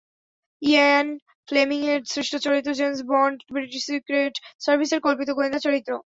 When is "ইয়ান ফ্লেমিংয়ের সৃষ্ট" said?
0.61-2.33